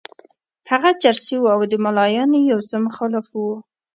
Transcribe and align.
هغه 0.71 0.89
چرسي 1.01 1.35
وو 1.39 1.49
او 1.53 1.61
د 1.71 1.73
ملایانو 1.85 2.39
یو 2.51 2.59
څه 2.69 2.75
مخالف 2.85 3.25
وو. 3.37 3.55